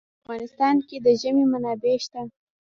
[0.03, 2.21] په افغانستان کې د ژمی منابع شته.